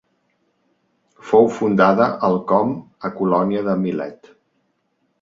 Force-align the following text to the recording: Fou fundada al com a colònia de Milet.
Fou 1.27 1.51
fundada 1.59 2.09
al 2.31 2.41
com 2.55 2.75
a 3.11 3.15
colònia 3.23 3.67
de 3.71 3.81
Milet. 3.87 4.37